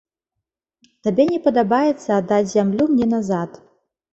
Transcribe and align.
Табе 1.07 1.23
не 1.33 1.39
падабаецца 1.45 2.09
аддаць 2.15 2.51
зямлю 2.55 2.83
мне 2.95 3.05
назад. 3.17 3.65